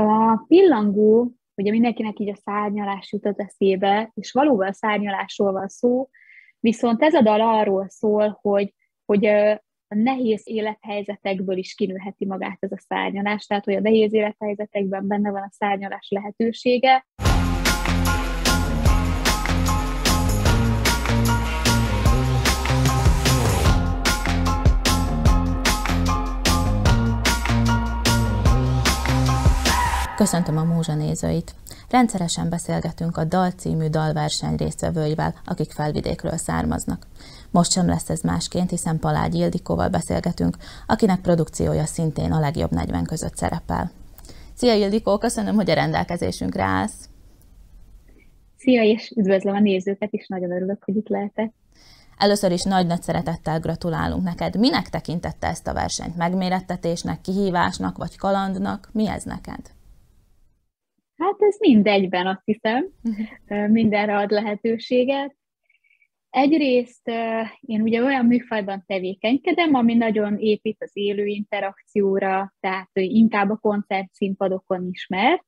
[0.00, 5.68] A pillangó, ugye mindenkinek így a szárnyalás jut az eszébe, és valóban a szárnyalásról van
[5.68, 6.08] szó,
[6.60, 8.74] viszont ez a dal arról szól, hogy,
[9.04, 9.26] hogy
[9.88, 15.30] a nehéz élethelyzetekből is kinőheti magát ez a szárnyalás, tehát hogy a nehéz élethelyzetekben benne
[15.30, 17.06] van a szárnyalás lehetősége.
[30.16, 31.54] Köszöntöm a múzsa nézőit!
[31.90, 37.06] Rendszeresen beszélgetünk a Dal című dalverseny résztvevőivel, akik felvidékről származnak.
[37.50, 40.56] Most sem lesz ez másként, hiszen Palágy Ildikóval beszélgetünk,
[40.86, 43.90] akinek produkciója szintén a legjobb 40 között szerepel.
[44.54, 47.08] Szia Ildikó, köszönöm, hogy a rendelkezésünkre állsz.
[48.58, 51.52] Szia, és üdvözlöm a nézőket is, nagyon örülök, hogy itt lehetek.
[52.18, 54.58] Először is nagy-nagy szeretettel gratulálunk neked.
[54.58, 56.16] Minek tekintette ezt a versenyt?
[56.16, 58.88] Megmérettetésnek, kihívásnak vagy kalandnak?
[58.92, 59.75] Mi ez neked?
[61.16, 62.86] Hát ez mindegyben azt hiszem,
[63.70, 65.36] mindenre ad lehetőséget.
[66.30, 67.08] Egyrészt
[67.60, 74.12] én ugye olyan műfajban tevékenykedem, ami nagyon épít az élő interakcióra, tehát inkább a koncert
[74.12, 75.44] színpadokon ismert,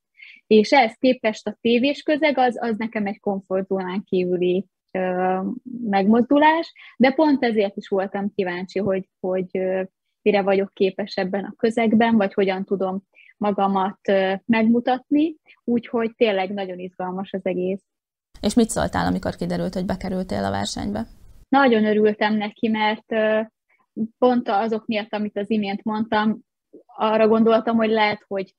[0.46, 4.66] és ehhez képest a tévés közeg az, az nekem egy komfortzónán kívüli
[5.84, 9.48] megmozdulás, de pont ezért is voltam kíváncsi, hogy, hogy
[10.22, 13.02] mire vagyok képes ebben a közegben, vagy hogyan tudom
[13.38, 13.98] magamat
[14.44, 17.82] megmutatni, úgyhogy tényleg nagyon izgalmas az egész.
[18.40, 21.06] És mit szóltál, amikor kiderült, hogy bekerültél a versenybe?
[21.48, 23.14] Nagyon örültem neki, mert
[24.18, 26.38] pont azok miatt, amit az imént mondtam,
[26.86, 28.54] arra gondoltam, hogy lehet, hogy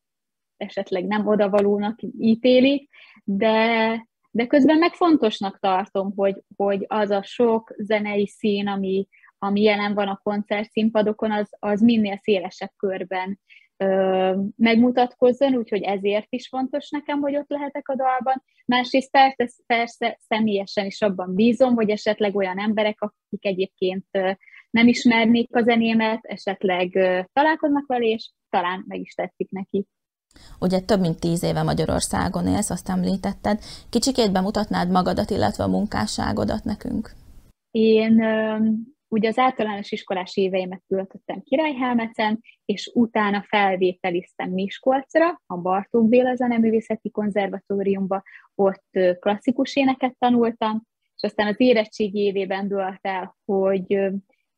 [0.57, 2.89] esetleg nem odavalónak ítélik,
[3.23, 9.61] de, de közben meg fontosnak tartom, hogy, hogy az a sok zenei szín, ami, ami
[9.61, 13.39] jelen van a koncertszínpadokon, az, az minél szélesebb körben
[14.55, 18.43] megmutatkozzon, úgyhogy ezért is fontos nekem, hogy ott lehetek a dalban.
[18.65, 24.05] Másrészt persze, persze személyesen is abban bízom, hogy esetleg olyan emberek, akik egyébként
[24.69, 26.89] nem ismernék a zenémet, esetleg
[27.33, 29.85] találkoznak vele, és talán meg is tetszik neki.
[30.59, 33.59] Ugye több mint tíz éve Magyarországon élsz, azt említetted.
[33.89, 37.11] Kicsikét bemutatnád magadat, illetve a munkásságodat nekünk?
[37.71, 38.23] Én
[39.11, 47.11] Ugye az általános iskolás éveimet töltöttem Királyhelmecen, és utána felvételiztem Miskolcra, a Bartók Béla Zeneművészeti
[47.11, 48.23] Konzervatóriumba,
[48.55, 50.83] ott klasszikus éneket tanultam,
[51.15, 53.93] és aztán az érettségi évében dőlt el, hogy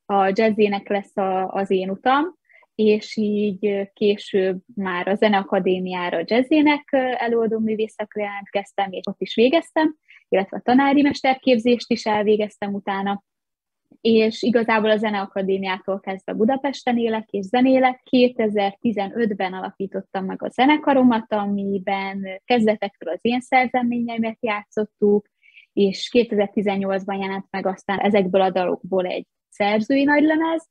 [0.06, 2.40] a jazzének lesz a, az én utam,
[2.76, 6.88] és így később már a Zeneakadémiára jazzének
[7.18, 9.96] előadó művészekre jelentkeztem, és ott is végeztem,
[10.30, 13.24] illetve a tanári mesterképzést is elvégeztem utána,
[14.02, 18.02] és igazából a Zeneakadémiától kezdve Budapesten élek és zenélek.
[18.10, 25.28] 2015-ben alapítottam meg a zenekaromat, amiben kezdetektől az én szerzeményeimet játszottuk,
[25.74, 30.70] és 2018-ban jelent meg aztán ezekből a dalokból egy szerzői nagylemez,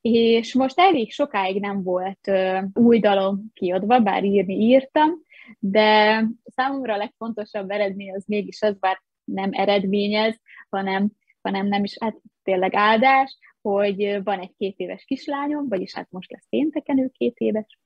[0.00, 5.10] és most elég sokáig nem volt uh, új dalom kiadva, bár írni írtam,
[5.58, 11.10] de számomra a legfontosabb eredmény az mégis az, bár nem eredményez, hanem
[11.44, 16.30] hanem nem is, hát tényleg áldás, hogy van egy két éves kislányom, vagyis hát most
[16.32, 17.78] lesz pénteken ő két éves.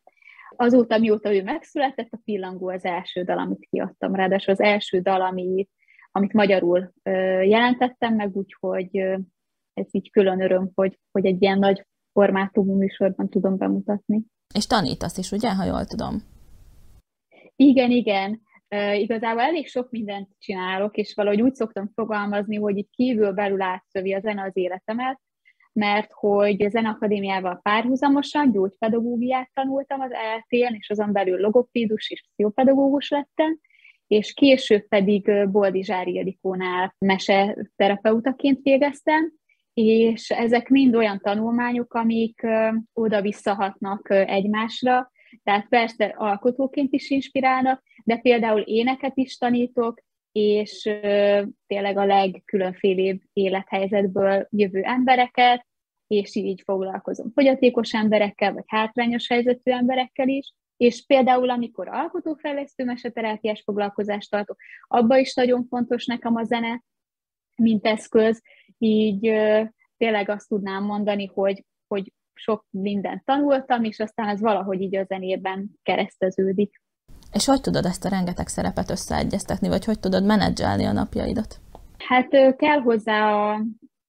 [0.57, 5.21] Azóta, mióta ő megszületett, a Pillangó az első dal, amit kiadtam, ráadásul az első dal,
[5.21, 5.71] amit,
[6.11, 6.93] amit magyarul
[7.43, 8.97] jelentettem meg, úgyhogy
[9.75, 14.23] ez így külön öröm, hogy, hogy egy ilyen nagy formátumú műsorban tudom bemutatni.
[14.55, 16.23] És tanítasz is, ugye, ha jól tudom?
[17.57, 18.41] Igen, igen.
[18.95, 24.15] Igazából elég sok mindent csinálok, és valahogy úgy szoktam fogalmazni, hogy itt kívül belül átszövi
[24.15, 25.21] a zene az életemet,
[25.73, 33.11] mert hogy a Zeneakadémiával párhuzamosan gyógypedagógiát tanultam az eltén, és azon belül logopédus és pszichopedagógus
[33.11, 33.59] lettem,
[34.07, 39.33] és később pedig Boldizsári Ildikónál meseterapeutaként végeztem,
[39.75, 42.47] és ezek mind olyan tanulmányok, amik
[42.93, 45.11] oda-visszahatnak egymásra,
[45.43, 50.01] tehát persze alkotóként is inspirálnak, de például éneket is tanítok,
[50.33, 50.83] és
[51.67, 55.67] tényleg a legkülönfélébb élethelyzetből jövő embereket,
[56.07, 63.63] és így foglalkozom fogyatékos emberekkel, vagy hátrányos helyzetű emberekkel is, és például, amikor alkotófejlesztő meseterápiás
[63.65, 64.57] foglalkozást tartok,
[64.87, 66.83] abba is nagyon fontos nekem a zene,
[67.57, 68.43] mint eszköz,
[68.79, 69.21] így
[69.97, 75.05] tényleg azt tudnám mondani, hogy, hogy sok mindent tanultam, és aztán ez valahogy így a
[75.05, 76.81] zenében kereszteződik.
[77.33, 81.61] És hogy tudod ezt a rengeteg szerepet összeegyeztetni, vagy hogy tudod menedzselni a napjaidat?
[81.99, 83.53] Hát kell hozzá a,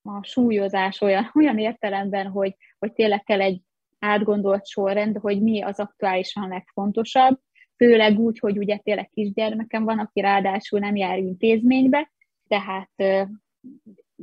[0.04, 3.62] a súlyozás olyan, olyan értelemben, hogy, hogy tényleg kell egy
[4.00, 7.40] átgondolt sorrend, hogy mi az aktuálisan legfontosabb.
[7.76, 12.12] főleg úgy, hogy ugye tényleg kisgyermekem van, aki ráadásul nem jár intézménybe,
[12.48, 12.92] tehát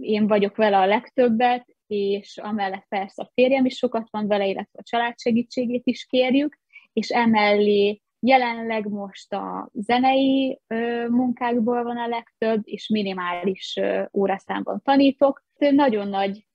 [0.00, 4.78] én vagyok vele a legtöbbet, és amellett persze a férjem is sokat van vele, illetve
[4.78, 6.58] a család segítségét is kérjük,
[6.92, 14.80] és emellé jelenleg most a zenei ö, munkákból van a legtöbb, és minimális ö, óraszámban
[14.84, 15.44] tanítok.
[15.58, 16.46] Nagyon nagy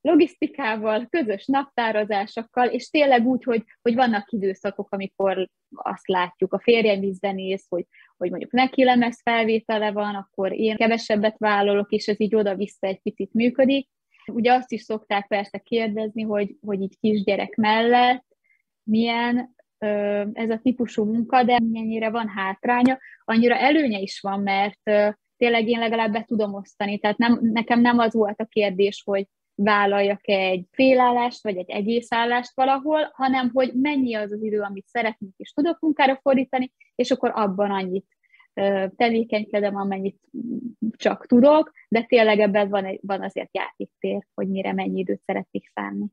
[0.00, 7.02] logisztikával, közös naptározásokkal, és tényleg úgy, hogy, hogy vannak időszakok, amikor azt látjuk, a férjem
[7.02, 7.84] is zenész, hogy,
[8.16, 13.00] hogy mondjuk neki lemez felvétele van, akkor én kevesebbet vállalok, és ez így oda-vissza egy
[13.02, 13.88] picit működik.
[14.28, 18.26] Ugye azt is szokták persze kérdezni, hogy, hogy így kisgyerek mellett
[18.82, 19.56] milyen
[20.32, 24.80] ez a típusú munka, de mennyire van hátránya, annyira előnye is van, mert
[25.36, 26.98] tényleg én legalább be tudom osztani.
[26.98, 32.12] Tehát nem, nekem nem az volt a kérdés, hogy vállaljak egy félállást, vagy egy egész
[32.12, 37.10] állást valahol, hanem hogy mennyi az az idő, amit szeretnék és tudok munkára fordítani, és
[37.10, 38.06] akkor abban annyit
[38.96, 40.20] tevékenykedem, amennyit
[40.98, 45.70] csak tudok, de tényleg ebben van, egy, van azért játéktér, hogy mire mennyi időt szeretnék
[45.74, 46.06] szánni.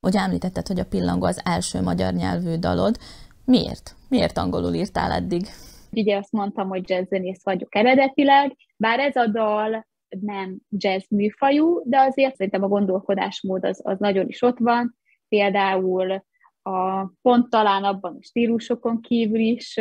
[0.00, 2.96] Hogy említetted, hogy a pillangó az első magyar nyelvű dalod.
[3.44, 3.94] Miért?
[4.08, 5.46] Miért angolul írtál eddig?
[5.90, 9.86] Ugye azt mondtam, hogy jazzzenész vagyok eredetileg, bár ez a dal
[10.20, 14.96] nem jazz műfajú, de azért szerintem a gondolkodásmód az, az nagyon is ott van.
[15.28, 16.24] Például
[16.62, 19.80] a pont talán abban a stílusokon kívül is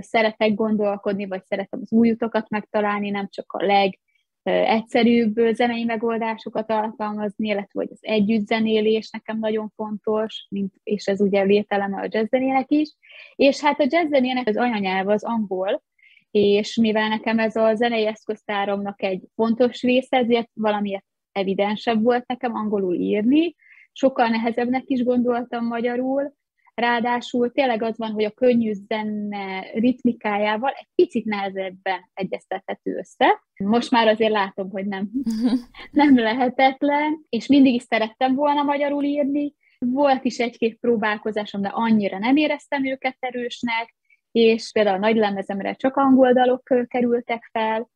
[0.00, 3.64] szeretek gondolkodni, vagy szeretem az új utakat megtalálni, nem csak a
[4.42, 11.42] legegyszerűbb zenei megoldásokat alkalmazni, illetve hogy az együttzenélés nekem nagyon fontos, mint, és ez ugye
[11.42, 12.94] lételeme a jazzzenének is.
[13.34, 15.82] És hát a jazzzenének az anyanyelv az angol,
[16.30, 22.54] és mivel nekem ez a zenei eszköztáromnak egy fontos része, ezért valamiért evidensebb volt nekem
[22.54, 23.54] angolul írni,
[23.92, 26.34] sokkal nehezebbnek is gondoltam magyarul,
[26.80, 33.42] ráadásul tényleg az van, hogy a könnyű zene ritmikájával egy picit nehezebben egyeztethető össze.
[33.64, 35.10] Most már azért látom, hogy nem,
[35.90, 39.54] nem lehetetlen, és mindig is szerettem volna magyarul írni.
[39.78, 43.94] Volt is egy-két próbálkozásom, de annyira nem éreztem őket erősnek,
[44.32, 47.90] és például a nagy lemezemre csak angol dalok kerültek fel,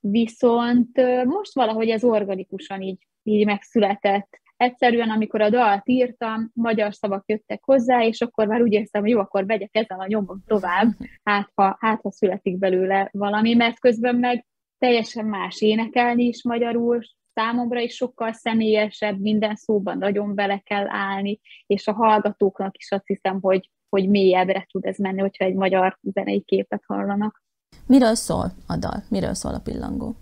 [0.00, 4.41] viszont most valahogy ez organikusan így, így megszületett.
[4.62, 9.10] Egyszerűen, amikor a dalt írtam, magyar szavak jöttek hozzá, és akkor már úgy éreztem, hogy
[9.10, 10.88] jó, akkor vegyek ezen a nyomon tovább,
[11.22, 14.46] hát ha, hát ha születik belőle valami, mert közben meg
[14.78, 17.00] teljesen más énekelni is magyarul,
[17.34, 23.06] számomra is sokkal személyesebb, minden szóban nagyon bele kell állni, és a hallgatóknak is azt
[23.06, 27.42] hiszem, hogy, hogy mélyebbre tud ez menni, hogyha egy magyar zenei képet hallanak.
[27.86, 29.02] Miről szól a dal?
[29.08, 30.16] Miről szól a pillangó?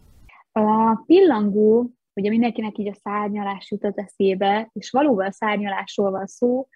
[0.52, 6.26] A pillangó, ugye mindenkinek így a szárnyalás jut az eszébe, és valóban a szárnyalásról van
[6.26, 6.68] szó,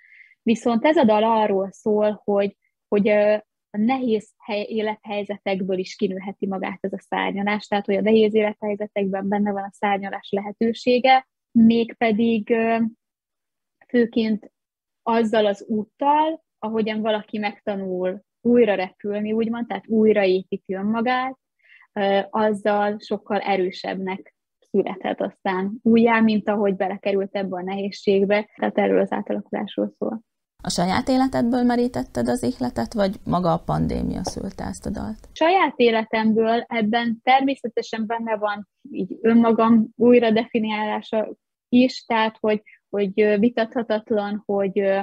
[0.42, 2.56] viszont ez a dal arról szól, hogy,
[2.88, 8.34] hogy a nehéz hely, élethelyzetekből is kinőheti magát ez a szárnyalás, tehát hogy a nehéz
[8.34, 12.54] élethelyzetekben benne van a szárnyalás lehetősége, mégpedig
[13.88, 14.52] főként
[15.02, 21.38] azzal az úttal, ahogyan valaki megtanul újra repülni, úgymond, tehát újraépíti önmagát,
[22.30, 24.33] azzal sokkal erősebbnek
[24.74, 30.22] születhet aztán újjá, mint ahogy belekerült ebbe a nehézségbe, tehát erről az átalakulásról szól.
[30.62, 35.28] A saját életedből merítetted az ihletet, vagy maga a pandémia szülte ezt a dalt?
[35.32, 41.36] Saját életemből ebben természetesen benne van így önmagam újra definiálása
[41.68, 45.02] is, tehát hogy, hogy vitathatatlan, hogy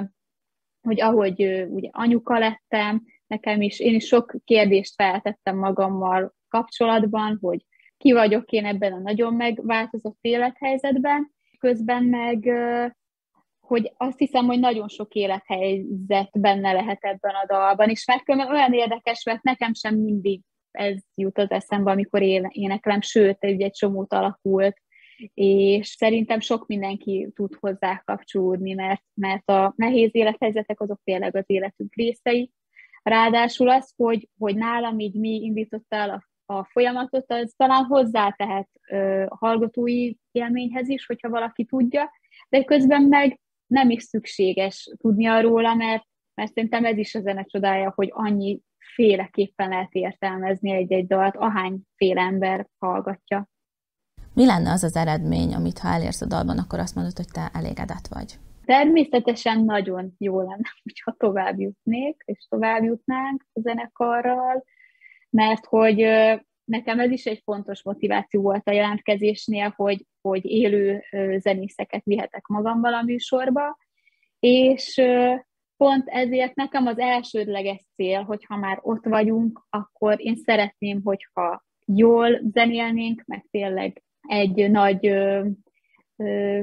[0.82, 7.64] hogy ahogy ugye anyuka lettem, nekem is, én is sok kérdést feltettem magammal kapcsolatban, hogy
[8.02, 12.50] ki vagyok én ebben a nagyon megváltozott élethelyzetben, közben meg,
[13.60, 18.72] hogy azt hiszem, hogy nagyon sok élethelyzet benne lehet ebben a dalban, és mert olyan
[18.72, 20.40] érdekes, mert nekem sem mindig
[20.70, 24.76] ez jut az eszembe, amikor éneklem, sőt, ugye egy csomót alakult,
[25.34, 31.44] és szerintem sok mindenki tud hozzá kapcsolódni, mert, mert a nehéz élethelyzetek azok tényleg az
[31.46, 32.50] életünk részei.
[33.02, 38.68] Ráadásul az, hogy, hogy nálam így mi indította el a, a folyamatot, az talán hozzátehet
[38.90, 42.10] ö, a hallgatói élményhez is, hogyha valaki tudja,
[42.48, 46.04] de közben meg nem is szükséges tudnia róla, mert,
[46.34, 48.60] mert szerintem ez is a zene csodája, hogy annyi
[48.94, 53.48] féleképpen lehet értelmezni egy-egy dalt, ahány fél ember hallgatja.
[54.34, 57.50] Mi lenne az az eredmény, amit ha elérsz a dalban, akkor azt mondod, hogy te
[57.52, 58.38] elégedett vagy?
[58.64, 64.64] Természetesen nagyon jó lenne, hogyha tovább jutnék, és tovább jutnánk a zenekarral,
[65.32, 65.96] mert hogy
[66.64, 71.04] nekem ez is egy fontos motiváció volt a jelentkezésnél, hogy, hogy élő
[71.38, 73.78] zenészeket vihetek magammal a műsorba,
[74.40, 75.02] és
[75.76, 82.40] pont ezért nekem az elsődleges cél, hogyha már ott vagyunk, akkor én szeretném, hogyha jól
[82.52, 85.48] zenélnénk, meg tényleg egy nagy ö,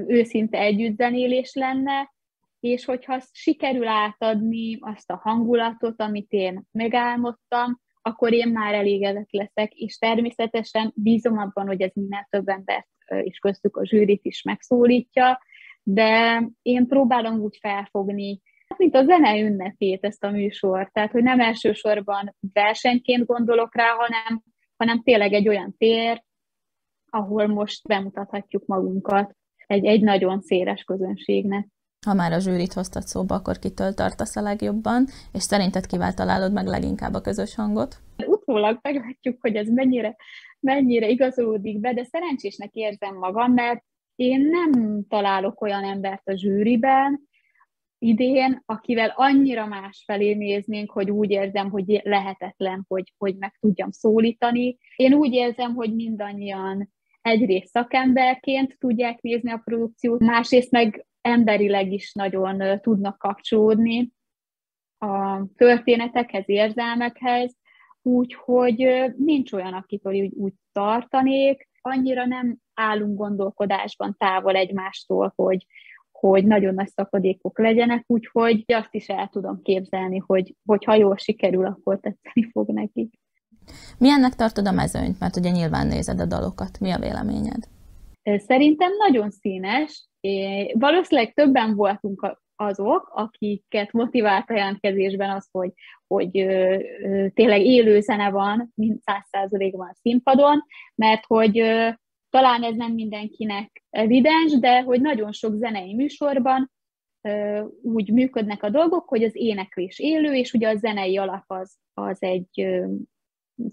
[0.07, 2.13] őszinte együttzenélés lenne,
[2.59, 7.79] és hogyha sikerül átadni azt a hangulatot, amit én megálmodtam,
[8.09, 12.87] akkor én már elégedett leszek, és természetesen bízom abban, hogy ez minél több embert
[13.23, 15.39] és köztük a zsűrit is megszólítja,
[15.83, 18.41] de én próbálom úgy felfogni,
[18.77, 24.43] mint a zene ünnepét ezt a műsort, tehát hogy nem elsősorban versenyként gondolok rá, hanem,
[24.77, 26.23] hanem tényleg egy olyan tér,
[27.09, 29.35] ahol most bemutathatjuk magunkat
[29.67, 31.67] egy, egy nagyon széles közönségnek.
[32.05, 36.53] Ha már a zsűrit hoztad szóba, akkor kitől tartasz a legjobban, és szerinted kivel találod
[36.53, 37.95] meg leginkább a közös hangot?
[38.25, 40.15] Utólag meglátjuk, hogy ez mennyire,
[40.59, 43.83] mennyire igazolódik be, de szerencsésnek érzem magam, mert
[44.15, 47.27] én nem találok olyan embert a zsűriben,
[47.97, 53.91] idén, akivel annyira más felé néznénk, hogy úgy érzem, hogy lehetetlen, hogy, hogy meg tudjam
[53.91, 54.77] szólítani.
[54.95, 56.89] Én úgy érzem, hogy mindannyian
[57.21, 64.11] egyrészt szakemberként tudják nézni a produkciót, másrészt meg emberileg is nagyon tudnak kapcsolódni
[64.97, 67.55] a történetekhez, érzelmekhez,
[68.01, 75.65] úgyhogy nincs olyan, akitől úgy, úgy tartanék, annyira nem állunk gondolkodásban távol egymástól, hogy,
[76.11, 81.17] hogy nagyon nagy szakadékok legyenek, úgyhogy azt is el tudom képzelni, hogy, hogy ha jól
[81.17, 83.13] sikerül, akkor tetszeni fog nekik.
[83.97, 85.19] Milyennek tartod a mezőnyt?
[85.19, 86.79] Mert ugye nyilván nézed a dalokat.
[86.79, 87.67] Mi a véleményed?
[88.23, 90.08] Szerintem nagyon színes.
[90.21, 95.71] É, valószínűleg többen voltunk azok, akiket motivált a jelentkezésben az, hogy,
[96.07, 100.63] hogy ö, ö, tényleg élő zene van, mint száz százalékban a színpadon,
[100.95, 101.89] mert hogy ö,
[102.29, 106.71] talán ez nem mindenkinek evidens, de hogy nagyon sok zenei műsorban
[107.21, 111.77] ö, úgy működnek a dolgok, hogy az éneklés élő, és ugye a zenei alap az,
[111.93, 112.85] az egy ö,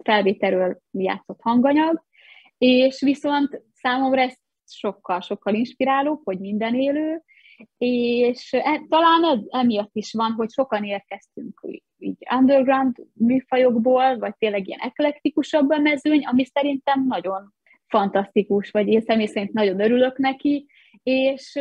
[0.02, 2.04] felvételről játszott hanganyag,
[2.58, 4.34] és viszont számomra ez
[4.66, 7.23] sokkal-sokkal inspirálóbb, hogy minden élő,
[7.78, 11.61] és e, talán ez emiatt is van, hogy sokan érkeztünk
[11.99, 17.54] így underground műfajokból, vagy tényleg ilyen eklektikusabb a mezőny, ami szerintem nagyon
[17.87, 20.66] fantasztikus, vagy én személy szerint nagyon örülök neki,
[21.02, 21.58] és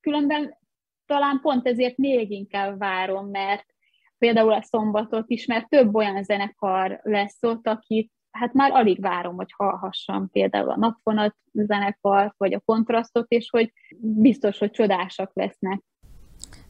[0.00, 0.58] különben
[1.06, 3.74] talán pont ezért még inkább várom, mert
[4.18, 9.36] például a szombatot is, mert több olyan zenekar lesz ott, akit hát már alig várom,
[9.36, 15.82] hogy hallhassam például a napfonat zenekart, vagy a kontrasztot, és hogy biztos, hogy csodásak lesznek.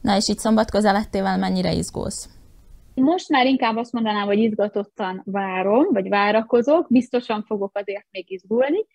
[0.01, 2.29] Na és itt szombat közelettével mennyire izgulsz?
[2.93, 8.85] Most már inkább azt mondanám, hogy izgatottan várom, vagy várakozok, biztosan fogok azért még izgulni.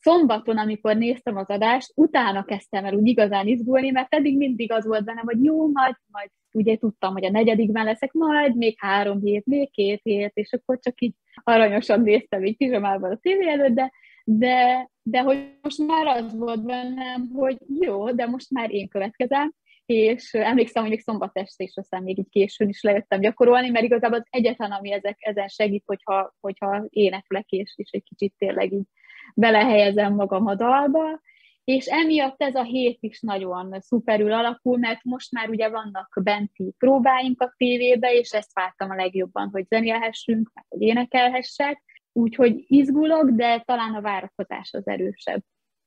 [0.00, 4.86] Szombaton, amikor néztem az adást, utána kezdtem el úgy igazán izgulni, mert pedig mindig az
[4.86, 9.20] volt bennem, hogy jó, majd, majd ugye tudtam, hogy a negyedikben leszek, majd még három
[9.20, 13.74] hét, még két hét, és akkor csak így aranyosan néztem így pizsamában a tévé előtt,
[13.74, 13.92] de,
[14.24, 19.52] de, de hogy most már az volt bennem, hogy jó, de most már én következem,
[19.86, 23.84] és emlékszem, hogy még szombat este is aztán még így későn is lejöttem gyakorolni, mert
[23.84, 28.72] igazából az egyetlen, ami ezek, ezen segít, hogyha, hogyha éneklek, és, és egy kicsit tényleg
[28.72, 28.86] így
[29.34, 31.20] belehelyezem magam a dalba,
[31.64, 36.74] és emiatt ez a hét is nagyon szuperül alakul, mert most már ugye vannak benti
[36.78, 43.30] próbáink a tévébe, és ezt vártam a legjobban, hogy zenélhessünk, meg hogy énekelhessek, úgyhogy izgulok,
[43.30, 45.42] de talán a várakozás az erősebb,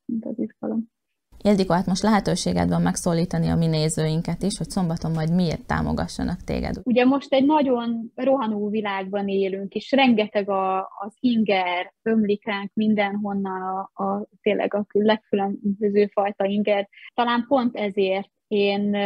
[0.05, 0.93] mint az izgalom.
[1.45, 6.43] Ildikó, hát most lehetőséged van megszólítani a mi nézőinket is, hogy szombaton majd miért támogassanak
[6.43, 6.75] téged.
[6.83, 13.61] Ugye most egy nagyon rohanó világban élünk, és rengeteg a, az inger ömlik ránk mindenhonnan,
[13.61, 16.89] a, a, tényleg a legkülönböző fajta inger.
[17.13, 18.97] Talán pont ezért én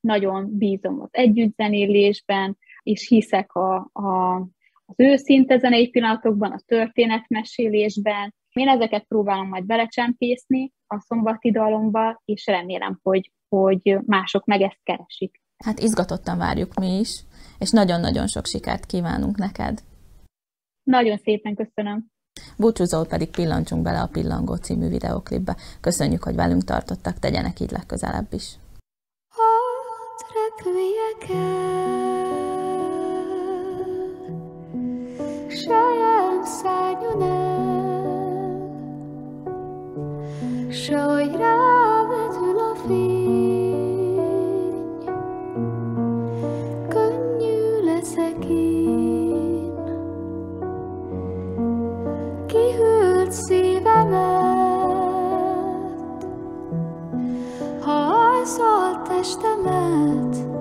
[0.00, 4.34] nagyon bízom az együttzenélésben, és hiszek a, a,
[4.86, 12.46] az őszinte zenei pillanatokban, a történetmesélésben, én ezeket próbálom majd belecsempészni a szombati dalomba, és
[12.46, 15.40] remélem, hogy, hogy mások meg ezt keresik.
[15.64, 17.20] Hát izgatottan várjuk mi is,
[17.58, 19.82] és nagyon-nagyon sok sikert kívánunk neked.
[20.82, 22.06] Nagyon szépen köszönöm.
[22.56, 25.56] Búcsúzól pedig pillancsunk bele a Pillangó című videoklipbe.
[25.80, 28.54] Köszönjük, hogy velünk tartottak, tegyenek így legközelebb is.
[29.28, 29.76] Hadd
[37.20, 37.45] el,
[40.86, 44.20] s ahogy rávetül a fény,
[46.88, 49.74] könnyű leszek én.
[52.46, 54.66] Kihűlt szívemet,
[57.80, 60.55] ha alszalt testemet,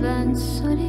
[0.00, 0.87] And sunny